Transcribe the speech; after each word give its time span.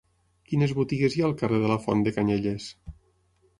Quines 0.51 0.73
botigues 0.77 1.17
hi 1.17 1.21
ha 1.23 1.27
al 1.29 1.37
carrer 1.43 1.61
de 1.65 1.71
la 1.73 1.79
Font 1.85 2.03
de 2.09 2.17
Canyelles? 2.19 2.69